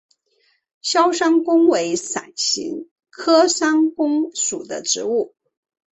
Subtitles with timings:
[0.81, 5.35] 鞘山芎为伞形科山芎属的植物。